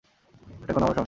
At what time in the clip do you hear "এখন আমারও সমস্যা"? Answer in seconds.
0.69-0.99